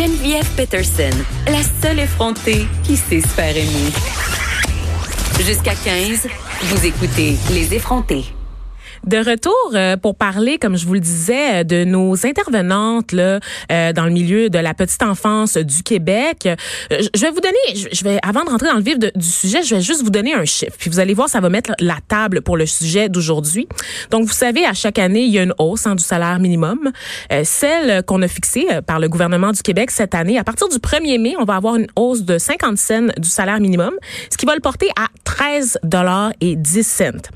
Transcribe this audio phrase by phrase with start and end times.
[0.00, 1.10] Geneviève Peterson,
[1.46, 3.54] la seule effrontée qui sait se faire.
[5.44, 6.26] Jusqu'à 15,
[6.62, 8.24] vous écoutez Les effrontés.
[9.06, 13.40] De retour euh, pour parler, comme je vous le disais, de nos intervenantes là,
[13.72, 16.46] euh, dans le milieu de la petite enfance du Québec.
[16.46, 16.56] Euh,
[17.14, 19.76] je vais vous donner, je vais avant de rentrer dans le vif du sujet, je
[19.76, 20.76] vais juste vous donner un chiffre.
[20.78, 23.66] Puis vous allez voir, ça va mettre la table pour le sujet d'aujourd'hui.
[24.10, 26.90] Donc, vous savez, à chaque année, il y a une hausse hein, du salaire minimum.
[27.44, 31.18] Celle qu'on a fixée par le gouvernement du Québec cette année, à partir du 1er
[31.18, 33.94] mai, on va avoir une hausse de 50 cents du salaire minimum,
[34.30, 37.30] ce qui va le porter à 13 dollars et 10 cents.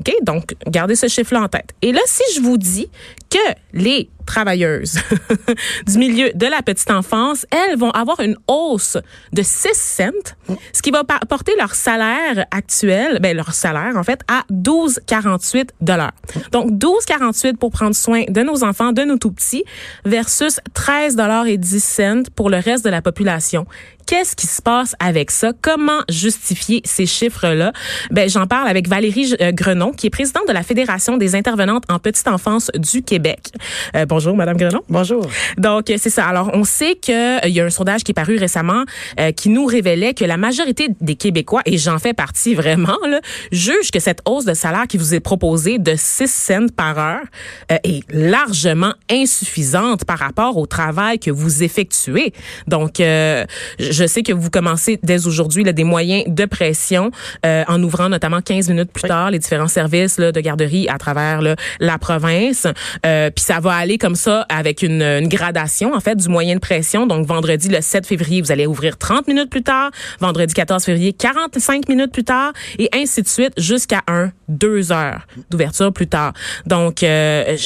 [0.00, 0.12] OK?
[0.22, 1.74] Donc, gardez ce chiffre-là en tête.
[1.82, 2.88] Et là, si je vous dis
[3.30, 3.38] que
[3.72, 4.98] les travailleuses
[5.86, 8.98] du milieu de la petite enfance, elles vont avoir une hausse
[9.32, 14.20] de 6 cents, ce qui va porter leur salaire actuel, ben leur salaire en fait,
[14.28, 16.12] à 12,48 dollars.
[16.52, 19.64] Donc 12,48 pour prendre soin de nos enfants, de nos tout petits,
[20.04, 23.66] versus 13 dollars et 10 cents pour le reste de la population.
[24.06, 25.52] Qu'est-ce qui se passe avec ça?
[25.60, 27.72] Comment justifier ces chiffres-là?
[28.12, 31.82] Ben, j'en parle avec Valérie euh, Grenon, qui est présidente de la Fédération des intervenantes
[31.88, 33.50] en petite enfance du Québec.
[33.96, 34.80] Euh, bonjour, Madame Grenon.
[34.88, 35.26] Bonjour.
[35.58, 36.24] Donc, euh, c'est ça.
[36.24, 37.14] Alors, on sait qu'il
[37.48, 38.84] y a un sondage qui est paru récemment
[39.20, 43.20] euh, qui nous révélait que la majorité des Québécois, et j'en fais partie vraiment, là,
[43.52, 47.24] jugent que cette hausse de salaire qui vous est proposée de 6 cents par heure
[47.70, 52.32] euh, est largement insuffisante par rapport au travail que vous effectuez.
[52.66, 53.44] Donc, euh,
[53.78, 57.10] je sais que vous commencez dès aujourd'hui là, des moyens de pression
[57.44, 60.96] euh, en ouvrant notamment 15 minutes plus tard les différents services là, de garderie à
[60.96, 62.66] travers là, la province.
[63.04, 66.60] Euh, Puis ça va aller comme ça avec une, gradation en fait du moyen de
[66.60, 67.06] pression.
[67.06, 69.90] Donc vendredi le 7 février, vous allez ouvrir 30 minutes plus tard.
[70.20, 75.26] Vendredi 14 février, 45 minutes plus tard et ainsi de suite jusqu'à un deux heures
[75.50, 76.32] d'ouverture plus tard.
[76.66, 77.56] Donc euh,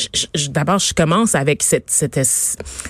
[0.49, 2.21] d'abord je commence avec cette, cette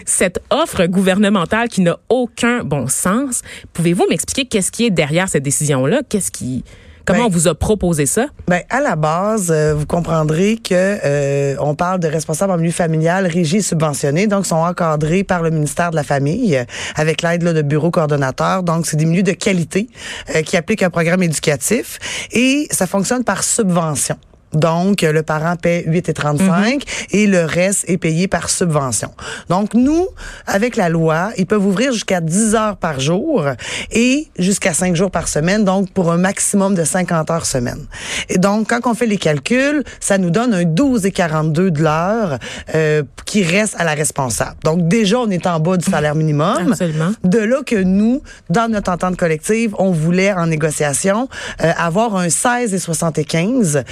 [0.05, 3.43] cette offre gouvernementale qui n'a aucun bon sens.
[3.73, 6.65] Pouvez-vous m'expliquer qu'est-ce qui est derrière cette décision là Qu'est-ce qui
[7.11, 8.27] Comment Ben, on vous a proposé ça?
[8.47, 12.71] Ben à la base, euh, vous comprendrez que euh, on parle de responsables en milieu
[12.71, 17.23] familial régis et subventionnés, donc sont encadrés par le ministère de la Famille euh, avec
[17.23, 18.63] l'aide là, de bureaux coordonnateurs.
[18.63, 19.89] Donc c'est des milieux de qualité
[20.35, 21.99] euh, qui appliquent un programme éducatif
[22.31, 24.17] et ça fonctionne par subvention.
[24.53, 29.11] Donc, le parent paie 8,35 et le reste est payé par subvention.
[29.49, 30.09] Donc, nous,
[30.47, 33.45] avec la loi, ils peuvent ouvrir jusqu'à 10 heures par jour
[33.93, 37.87] et jusqu'à 5 jours par semaine, donc pour un maximum de 50 heures semaine.
[38.29, 42.39] Et donc, quand on fait les calculs, ça nous donne un 12,42 de l'heure
[42.75, 44.57] euh, qui reste à la responsable.
[44.65, 46.73] Donc, déjà, on est en bas du salaire minimum.
[46.73, 47.13] Absolument.
[47.25, 51.29] De là que nous, dans notre entente collective, on voulait en négociation
[51.63, 53.85] euh, avoir un 16 et 75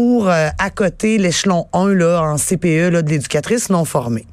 [0.00, 4.24] pour euh, accoter l'échelon 1 là en CPE là, de l'éducatrice non formée.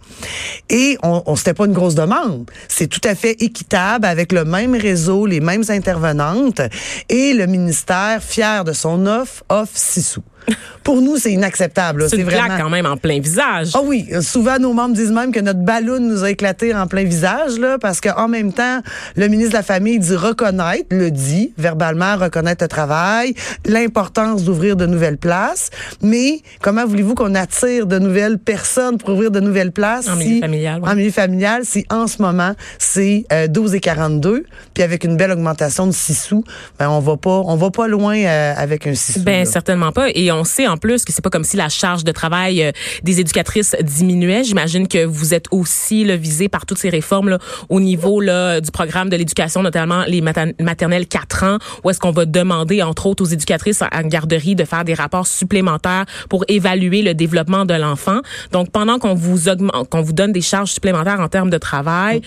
[0.70, 2.50] Et on, on c'était pas une grosse demande.
[2.70, 6.62] C'est tout à fait équitable avec le même réseau, les mêmes intervenantes
[7.10, 10.24] et le ministère fier de son offre offre 6 sous.
[10.84, 12.08] Pour nous, c'est inacceptable.
[12.10, 13.72] C'est une vraiment quand même en plein visage.
[13.74, 16.88] ah oui, euh, souvent nos membres disent même que notre ballon nous a éclaté en
[16.88, 18.80] plein visage là, parce qu'en même temps,
[19.18, 23.34] le ministre de la Famille dit reconnaître, le dit verbalement, reconnaître le travail,
[23.66, 25.70] l'importance d'ouvrir de nouvelles places,
[26.02, 30.26] mais comment voulez-vous qu'on attire de nouvelles personnes pour ouvrir de nouvelles places En si-
[30.26, 30.90] milieu familial, ouais.
[30.90, 35.18] En milieu familial, si en ce moment c'est euh, 12 et 42, puis avec une
[35.18, 36.44] belle augmentation de 6 sous,
[36.80, 39.20] ben on va pas, on va pas loin euh, avec un 6 sous.
[39.24, 39.46] Ben là.
[39.52, 40.08] certainement pas.
[40.16, 42.72] Et on sait en plus que c'est pas comme si la charge de travail euh,
[43.04, 44.44] des éducatrices diminuait.
[44.44, 47.40] J'imagine que vous êtes aussi là, visé par toutes ces réformes là,
[47.70, 52.00] au niveau là, du programme de l'éducation, notamment les mater- maternelles 4 ans, où est-ce
[52.00, 56.44] qu'on va demander entre autres aux éducatrices en garderie de faire des rapports supplémentaires pour
[56.48, 58.20] évaluer le développement de l'enfant.
[58.52, 62.22] Donc pendant qu'on vous augmente, qu'on vous donne des charges supplémentaires en termes de travail,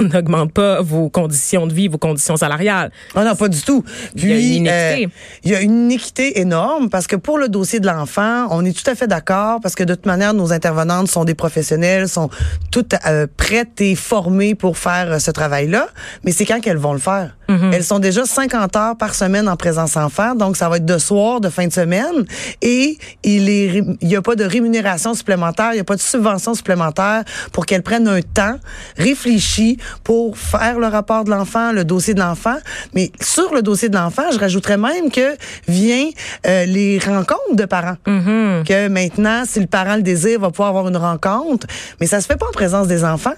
[0.00, 2.90] on n'augmente pas vos conditions de vie, vos conditions salariales.
[3.14, 3.84] Ah non, pas du tout.
[4.14, 5.06] Il y a une Puis, euh,
[5.44, 8.64] il y a une inéquité énorme parce que pour le le dossier de l'enfant, on
[8.64, 12.08] est tout à fait d'accord parce que de toute manière, nos intervenantes sont des professionnels,
[12.08, 12.28] sont
[12.70, 15.88] toutes euh, prêtes et formées pour faire euh, ce travail-là.
[16.24, 17.34] Mais c'est quand qu'elles vont le faire.
[17.48, 20.98] Elles sont déjà 50 heures par semaine en présence enfant, donc ça va être de
[20.98, 22.26] soir, de fin de semaine,
[22.60, 26.00] et il est, il y a pas de rémunération supplémentaire, il y a pas de
[26.02, 28.58] subvention supplémentaire pour qu'elles prennent un temps
[28.98, 32.56] réfléchi pour faire le rapport de l'enfant, le dossier de l'enfant.
[32.92, 35.34] Mais sur le dossier de l'enfant, je rajouterais même que
[35.68, 36.10] vient
[36.46, 37.96] euh, les rencontres de parents.
[38.64, 41.66] Que maintenant, si le parent le désire, va pouvoir avoir une rencontre,
[42.00, 43.34] mais ça se fait pas en présence des enfants.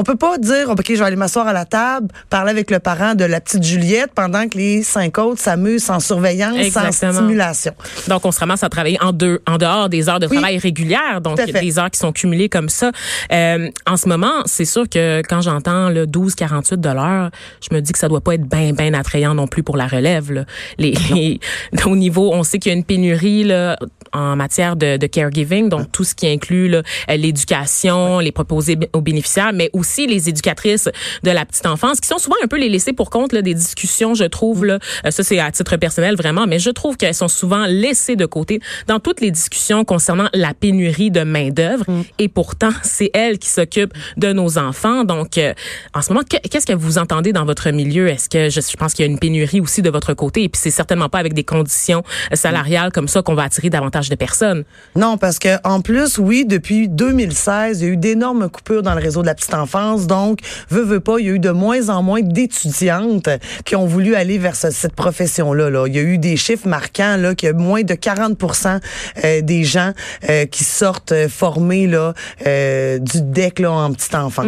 [0.00, 2.78] On peut pas dire, OK, je vais aller m'asseoir à la table, parler avec le
[2.78, 7.12] parent de la petite Juliette pendant que les cinq autres s'amusent sans surveillance, Exactement.
[7.12, 7.72] sans stimulation.
[8.08, 10.36] Donc, on se ramasse à travailler en, deux, en dehors des heures de Oui.
[10.38, 12.92] travail régulières, donc des heures qui sont cumulées comme ça.
[13.30, 17.30] Euh, en ce moment, c'est sûr que quand j'entends le 12,48 de l'heure,
[17.60, 19.86] je me dis que ça doit pas être bien, bien attrayant non plus pour la
[19.86, 20.32] relève.
[20.32, 20.44] Là.
[20.78, 21.40] Les, les-
[21.84, 23.76] au niveau, on sait qu'il y a une pénurie là,
[24.14, 29.00] en matière de, de caregiving, donc tout ce qui inclut euh, l'éducation, les proposés aux
[29.02, 30.88] bénéficiaires, mais aussi les éducatrices
[31.22, 33.54] de la petite enfance, qui sont souvent un peu les laissées pour compte là, des
[33.54, 34.64] discussions, je trouve.
[34.64, 38.16] Là, Euh, ça, c'est à titre personnel vraiment, mais je trouve qu'elles sont souvent laissées
[38.16, 41.84] de côté dans toutes les discussions concernant la pénurie de main-d'œuvre.
[42.18, 45.04] Et pourtant, c'est elles qui s'occupent de nos enfants.
[45.04, 45.52] Donc, euh,
[45.94, 48.08] en ce moment, que- qu'est-ce que vous entendez dans votre milieu?
[48.08, 50.44] Est-ce que je, je pense qu'il y a une pénurie aussi de votre côté?
[50.44, 52.02] Et puis, c'est certainement pas avec des conditions
[52.32, 54.64] euh, salariales comme ça qu'on va attirer davantage de personnes.
[54.96, 58.94] Non, parce que en plus, oui, depuis 2016, il y a eu d'énormes coupures dans
[58.94, 59.79] le réseau de la petite enfance.
[60.06, 60.40] Donc,
[60.70, 63.28] veut, veut pas, il y a eu de moins en moins d'étudiantes
[63.64, 65.70] qui ont voulu aller vers ce- cette profession-là.
[65.70, 65.86] Là.
[65.86, 68.80] Il y a eu des chiffres marquants là qu'il y a moins de 40%
[69.24, 69.92] euh, des gens
[70.28, 72.14] euh, qui sortent euh, formés là
[72.46, 74.46] euh, du DEC là en petite enfance.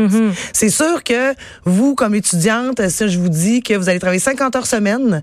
[0.52, 1.34] C'est sûr que
[1.64, 5.22] vous, comme étudiante, ça, je vous dis que vous allez travailler 50 heures semaine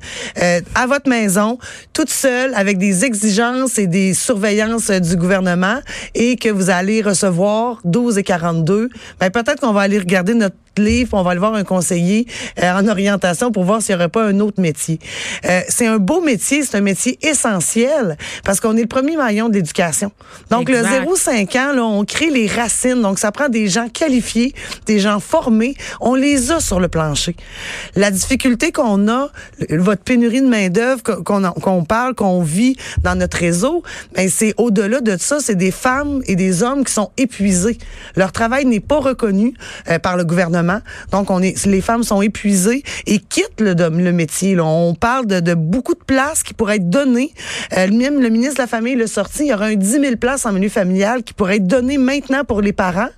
[0.75, 1.57] à votre maison,
[1.93, 5.79] toute seule, avec des exigences et des surveillances du gouvernement,
[6.15, 8.89] et que vous allez recevoir 12 et 42.
[9.19, 12.25] Ben peut-être qu'on va aller regarder notre livre, on va aller voir un conseiller
[12.61, 14.99] euh, en orientation pour voir s'il n'y aurait pas un autre métier.
[15.45, 19.49] Euh, c'est un beau métier, c'est un métier essentiel parce qu'on est le premier maillon
[19.49, 20.11] de l'éducation.
[20.49, 21.05] Donc Exact.
[21.05, 23.01] le 0-5 ans, là, on crée les racines.
[23.01, 24.53] Donc ça prend des gens qualifiés,
[24.85, 25.75] des gens formés.
[26.01, 27.35] On les a sur le plancher.
[27.95, 29.29] La difficulté qu'on a,
[29.69, 33.83] votre pénurie de main d'œuvre qu'on parle, qu'on vit dans notre réseau,
[34.15, 37.77] ben c'est au-delà de ça, c'est des femmes et des hommes qui sont épuisés.
[38.15, 39.53] Leur travail n'est pas reconnu
[39.89, 40.79] euh, par le gouvernement.
[41.11, 44.55] Donc on est, les femmes sont épuisées et quittent le, le métier.
[44.55, 44.65] là.
[44.65, 47.33] On parle de, de beaucoup de places qui pourraient être données.
[47.77, 49.43] Euh, même le ministre de la Famille l'a sorti.
[49.43, 52.43] Il y aura un 10 000 places en milieu familial qui pourraient être données maintenant
[52.43, 53.09] pour les parents.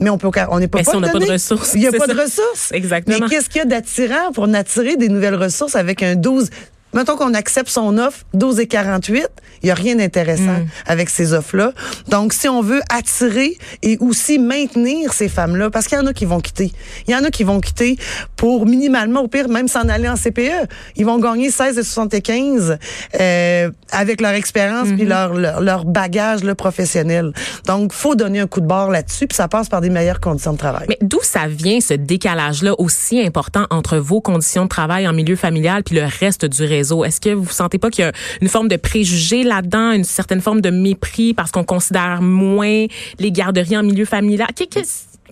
[0.00, 1.74] Mais on peut, on n'est pas Mais si pas on n'a le pas de ressources,
[1.74, 2.14] Il n'y a pas ça.
[2.14, 2.70] de ressources.
[2.72, 3.18] Exactement.
[3.20, 6.48] Mais qu'est-ce qu'il y a d'attirant pour attirer des nouvelles ressources avec un 12?
[6.94, 9.26] Mettons qu'on accepte son offre 12 et 48,
[9.62, 10.66] il n'y a rien d'intéressant Mm.
[10.86, 11.72] avec ces offres-là.
[12.08, 16.12] Donc, si on veut attirer et aussi maintenir ces femmes-là, parce qu'il y en a
[16.12, 16.72] qui vont quitter.
[17.06, 17.96] Il y en a qui vont quitter
[18.36, 20.68] pour minimalement, au pire, même s'en aller en CPE.
[20.96, 22.78] Ils vont gagner 16 et 75
[23.20, 24.96] euh, avec leur expérience Mm-hmm.
[24.96, 27.32] puis leur, leur, leur bagage là, professionnel.
[27.66, 30.52] Donc, faut donner un coup de barre là-dessus, puis ça passe par des meilleures conditions
[30.52, 30.86] de travail.
[30.88, 35.36] Mais d'où ça vient ce décalage-là aussi important entre vos conditions de travail en milieu
[35.36, 36.81] familial puis le reste du réseau?
[36.82, 40.40] Est-ce que vous sentez pas qu'il y a une forme de préjugé là-dedans, une certaine
[40.40, 42.86] forme de mépris parce qu'on considère moins
[43.18, 44.48] les garderies en milieu familial?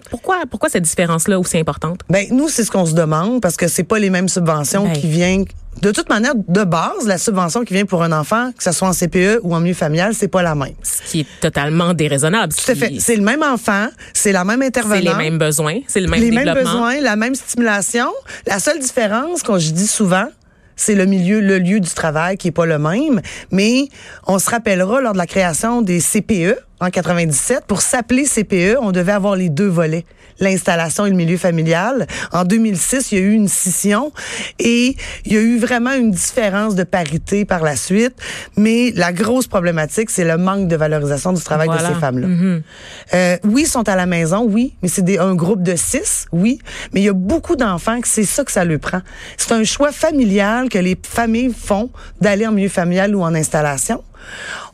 [0.09, 2.01] Pourquoi, pourquoi cette différence-là aussi importante?
[2.09, 4.93] Ben nous, c'est ce qu'on se demande parce que c'est pas les mêmes subventions Ben.
[4.95, 5.45] qui viennent.
[5.83, 8.89] De toute manière, de base, la subvention qui vient pour un enfant, que ce soit
[8.89, 10.73] en CPE ou en milieu familial, c'est pas la même.
[10.83, 12.53] Ce qui est totalement déraisonnable.
[12.53, 12.95] Tout à fait.
[12.99, 15.05] C'est le même enfant, c'est la même C'est intervenante.
[15.05, 16.73] les mêmes besoins, c'est le même les mêmes développement.
[16.73, 18.07] besoins, la même stimulation.
[18.47, 20.27] La seule différence, qu'on je dis souvent,
[20.81, 23.21] c'est le milieu, le lieu du travail qui est pas le même.
[23.51, 23.89] Mais
[24.27, 28.91] on se rappellera lors de la création des CPE en 97, pour s'appeler CPE, on
[28.91, 30.07] devait avoir les deux volets
[30.41, 32.07] l'installation et le milieu familial.
[32.33, 34.13] En 2006, il y a eu une scission
[34.59, 38.15] et il y a eu vraiment une différence de parité par la suite.
[38.57, 41.89] Mais la grosse problématique, c'est le manque de valorisation du travail Voilà.
[41.89, 42.27] de ces femmes-là.
[42.27, 42.63] Mhm.
[43.15, 46.59] Euh, oui, ils sont à la maison, oui, mais c'est un groupe de six, oui.
[46.93, 49.01] Mais il y a beaucoup d'enfants que c'est ça que ça leur prend.
[49.37, 54.03] C'est un choix familial que les familles font d'aller en milieu familial ou en installation.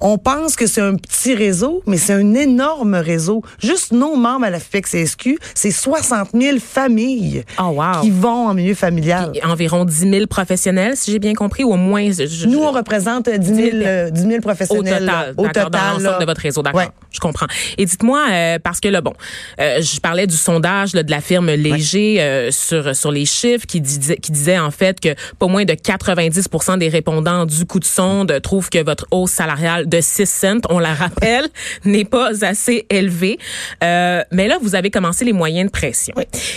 [0.01, 3.43] On pense que c'est un petit réseau, mais c'est un énorme réseau.
[3.59, 8.01] Juste nos membres à la FPEX-CSQ, c'est 60 000 familles Oh, wow.
[8.03, 9.33] qui vont en milieu familial.
[9.33, 12.11] Puis environ 10 000 professionnels, si j'ai bien compris, ou au moins.
[12.11, 14.99] je- Nous, on représente 10 000, euh, 10 000 Au professionnels.
[15.01, 15.27] total, là.
[15.37, 16.81] au d'accord, dans total, l'ensemble de votre réseau, d'accord.
[16.81, 16.89] Ouais.
[17.11, 17.47] Je comprends.
[17.79, 19.15] Et dites-moi, euh, parce que là, bon,
[19.61, 23.65] euh, je parlais du sondage là, de la firme Léger euh, sur sur les chiffres
[23.67, 27.81] qui disait qui disait en fait que pas moins de 90% des répondants du coup
[27.81, 31.47] de sonde trouvent que votre hausse salariale de 6 cents, on la rappelle,
[31.85, 33.39] n'est pas assez élevée.
[33.85, 36.15] Euh, mais là, vous avez commencé les moyens de pression.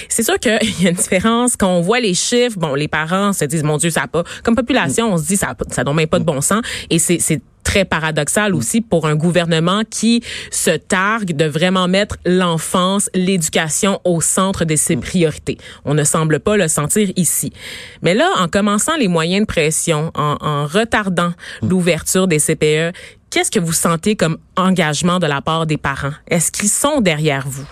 [0.07, 2.57] C'est sûr qu'il y a une différence quand on voit les chiffres.
[2.57, 4.24] Bon, les parents se disent, mon Dieu, ça a pas.
[4.43, 6.62] Comme population, on se dit, ça, ça donne même pas de bon sens.
[6.89, 13.11] Et c'est très paradoxal aussi pour un gouvernement qui se targue de vraiment mettre l'enfance,
[13.13, 15.59] l'éducation au centre de ses priorités.
[15.85, 17.53] On ne semble pas le sentir ici.
[18.01, 22.91] Mais là, en commençant les moyens de pression, en, retardant l'ouverture des CPE,
[23.29, 26.13] qu'est-ce que vous sentez comme engagement de la part des parents?
[26.27, 27.69] Est-ce qu'ils sont derrière vous?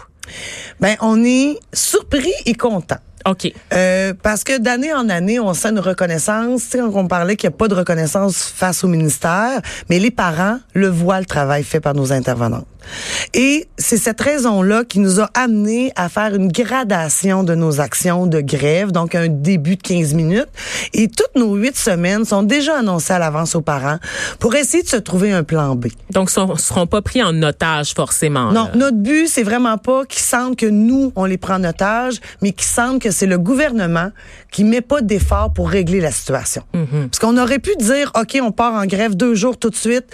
[0.80, 3.00] Ben, on est surpris et content.
[3.26, 3.52] OK.
[3.74, 6.64] Euh, parce que d'année en année, on sent une reconnaissance.
[6.64, 10.12] Tu sais, on parlait qu'il n'y a pas de reconnaissance face au ministère, mais les
[10.12, 12.66] parents le voient, le travail fait par nos intervenants.
[13.34, 18.28] Et c'est cette raison-là qui nous a amené à faire une gradation de nos actions
[18.28, 20.48] de grève, donc un début de 15 minutes.
[20.94, 23.98] Et toutes nos huit semaines sont déjà annoncées à l'avance aux parents
[24.40, 25.88] pour essayer de se trouver un plan B.
[26.12, 28.52] Donc, ils ne seront pas pris en otage forcément.
[28.52, 28.72] Non, là.
[28.76, 32.52] notre but, c'est vraiment pas qu'ils sentent que nous, on les prend en otage, mais
[32.52, 34.12] qu'ils sentent que c'est le gouvernement
[34.52, 36.64] qui met pas d'efforts pour régler la situation.
[36.72, 40.06] Parce qu'on aurait pu dire, OK, on part en grève deux jours tout de suite,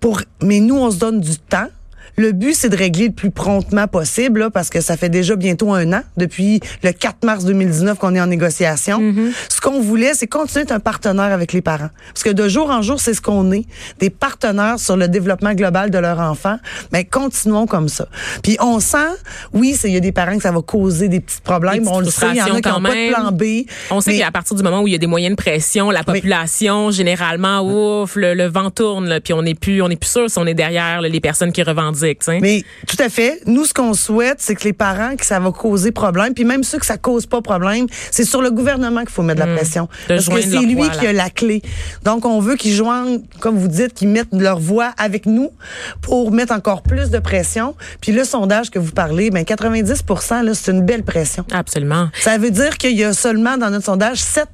[0.00, 1.68] pour, mais nous, on se donne du temps.
[2.20, 5.36] Le but, c'est de régler le plus promptement possible, là, parce que ça fait déjà
[5.36, 9.00] bientôt un an, depuis le 4 mars 2019 qu'on est en négociation.
[9.48, 11.88] Ce qu'on voulait, c'est continuer d'être un partenaire avec les parents.
[12.12, 13.64] Parce que de jour en jour, c'est ce qu'on est,
[14.00, 16.58] des partenaires sur le développement global de leur enfant.
[16.92, 18.06] Mais continuons comme ça.
[18.42, 18.98] Puis on sent,
[19.54, 21.84] oui, il y a des parents que ça va causer des petits problèmes.
[21.84, 23.32] Des on le sait, il y en a qui frustrations n'ont pas de quand plan
[23.32, 23.44] B.
[23.90, 25.90] On sait mais- qu'à partir du moment où il y a des moyens de pression,
[25.90, 29.96] la population, généralement, ouf, le, le vent tourne, là, puis on n'est plus, on plus
[30.02, 32.09] sûr si on est derrière là, les personnes qui revendiquent.
[32.40, 33.40] Mais tout à fait.
[33.46, 36.64] Nous, ce qu'on souhaite, c'est que les parents, que ça va causer problème, puis même
[36.64, 39.54] ceux que ça cause pas problème, c'est sur le gouvernement qu'il faut mettre de la
[39.54, 39.88] pression.
[40.08, 41.62] De Parce que c'est lui voix, qui a la clé.
[42.04, 45.50] Donc, on veut qu'ils joignent, comme vous dites, qu'ils mettent leur voix avec nous
[46.02, 47.74] pour mettre encore plus de pression.
[48.00, 50.04] Puis le sondage que vous parlez, ben 90
[50.42, 51.44] là, c'est une belle pression.
[51.52, 52.08] Absolument.
[52.20, 54.48] Ça veut dire qu'il y a seulement dans notre sondage 7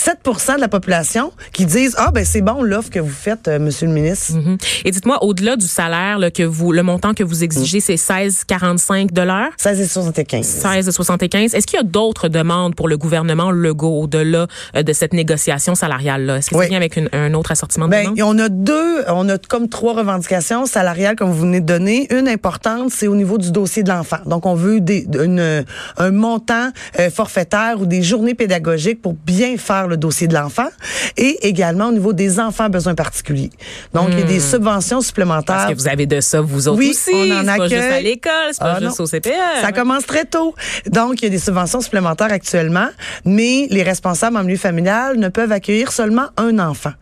[0.00, 3.58] 7% de la population qui disent ah ben c'est bon l'offre que vous faites euh,
[3.58, 4.32] monsieur le ministre.
[4.34, 4.56] Mhm.
[4.84, 9.12] Et dites-moi, au-delà du salaire là, que vous, le montant que vous exigez, c'est 16,45
[9.12, 9.50] dollars?
[9.58, 10.62] 16 et 75.
[10.64, 11.54] 16,75.
[11.54, 15.74] Est-ce qu'il y a d'autres demandes pour le gouvernement Legault au-delà euh, de cette négociation
[15.74, 16.38] salariale-là?
[16.38, 16.64] Est-ce que Oui.
[16.64, 18.20] c'est bien avec une- un autre assortiment de Ben, demandes?
[18.22, 22.06] on a deux, on a comme trois revendications salariales comme vous venez de donner.
[22.12, 24.18] Une importante, c'est au niveau du dossier de l'enfant.
[24.26, 25.64] Donc, on veut des, une,
[25.96, 30.68] un montant euh, forfaitaire ou des journées pédagogiques pour bien faire le dossier de l'enfant.
[31.16, 33.50] Et également au niveau des enfants à besoins particuliers.
[33.92, 35.56] Donc, il y a des subventions supplémentaires.
[35.56, 37.10] Parce que vous avez de ça, vous autres Oui, aussi.
[37.12, 38.04] on en c'est pas juste à accueille.
[38.04, 39.04] l'école, c'est pas Ah, juste non.
[39.04, 39.30] au CPE.
[39.60, 40.54] Ça commence très tôt.
[40.86, 42.88] Donc, il y a des subventions supplémentaires actuellement,
[43.24, 46.92] mais les responsables en milieu familial ne peuvent accueillir seulement un enfant.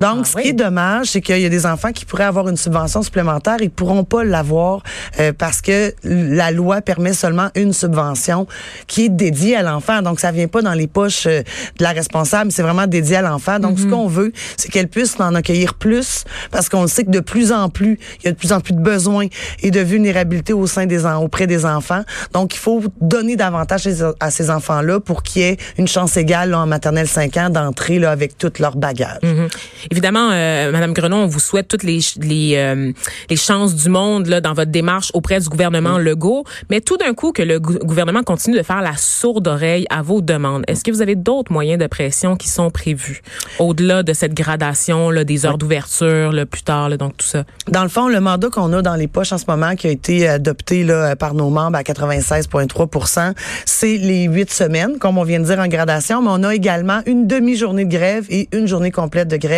[0.00, 0.42] Donc, Ah ce oui.
[0.42, 3.56] qui est dommage, c'est qu'il y a des enfants qui pourraient avoir une subvention supplémentaire
[3.60, 4.82] et pourront pas l'avoir
[5.20, 8.46] euh, parce que la loi permet seulement une subvention
[8.86, 10.02] qui est dédiée à l'enfant.
[10.02, 11.42] Donc, ça vient pas dans les poches euh,
[11.78, 13.58] de la responsable, c'est vraiment dédié à l'enfant.
[13.58, 13.82] Donc, Mm-hmm.
[13.82, 17.50] ce qu'on veut, c'est qu'elle puisse en accueillir plus parce qu'on sait que de plus
[17.52, 19.26] en plus, il y a de plus en plus de besoins
[19.62, 22.02] et de vulnérabilité au sein des auprès des enfants.
[22.32, 23.88] Donc, il faut donner davantage
[24.20, 27.50] à ces- enfants-là pour qu'il y ait une chance égale là, en maternelle 5 ans
[27.50, 29.18] d'entrer là avec tout leur bagage.
[29.22, 29.48] Mhm.
[29.90, 32.92] Évidemment, euh, Madame Grenon, on vous souhaite toutes les les, euh,
[33.30, 36.44] les chances du monde là, dans votre démarche auprès du gouvernement Legault.
[36.70, 40.02] Mais tout d'un coup, que le gou- gouvernement continue de faire la sourde oreille à
[40.02, 40.64] vos demandes.
[40.68, 43.22] Est-ce que vous avez d'autres moyens de pression qui sont prévus
[43.58, 47.44] au-delà de cette gradation là, des heures d'ouverture, là, plus tard, là, donc tout ça?
[47.68, 49.90] Dans le fond, le mandat qu'on a dans les poches en ce moment, qui a
[49.90, 53.32] été adopté là, par nos membres à 96,3%
[53.64, 57.00] c'est les huit semaines, comme on vient de dire en gradation, mais on a également
[57.06, 59.53] une demi-journée de grève et une journée complète de grève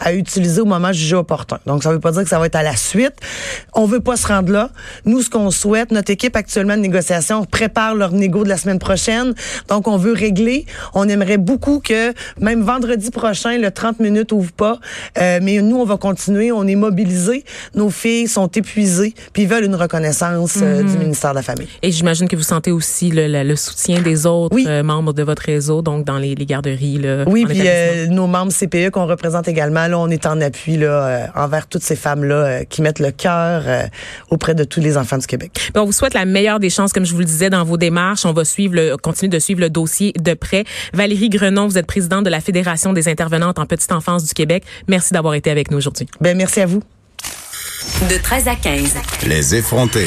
[0.00, 1.58] à utiliser au moment jugé opportun.
[1.66, 3.14] Donc, ça veut pas dire que ça va être à la suite.
[3.74, 4.70] On veut pas se rendre là.
[5.04, 8.78] Nous, ce qu'on souhaite, notre équipe actuellement de négociation prépare leur négo de la semaine
[8.78, 9.34] prochaine.
[9.68, 10.66] Donc, on veut régler.
[10.94, 14.78] On aimerait beaucoup que même vendredi prochain, le 30 minutes ouvre pas.
[15.18, 16.52] Euh, mais nous, on va continuer.
[16.52, 17.44] On est mobilisés.
[17.74, 21.68] Nos filles sont épuisées puis ils veulent une reconnaissance euh, du ministère de la Famille.
[21.82, 24.64] Et j'imagine que vous sentez aussi le, le- le soutien des autres Oui.
[24.68, 26.98] euh, membres de votre réseau, donc dans les, les garderies.
[26.98, 27.60] Là, Oui, puis
[28.08, 31.82] nos membres CPE qu'on représente également, là, on est en appui là, euh, envers toutes
[31.82, 33.82] ces femmes-là euh, qui mettent le cœur euh,
[34.30, 35.50] auprès de tous les enfants du Québec.
[35.54, 37.76] Puis on vous souhaite la meilleure des chances, comme je vous le disais, dans vos
[37.76, 38.24] démarches.
[38.24, 40.64] On va suivre le, continuer de suivre le dossier de près.
[40.92, 44.64] Valérie Grenon, vous êtes présidente de la Fédération des intervenantes en petite enfance du Québec.
[44.88, 46.06] Merci d'avoir été avec nous aujourd'hui.
[46.20, 46.82] Ben merci à vous.
[48.10, 48.94] De 13 à 15.
[49.26, 49.96] Les effrontés.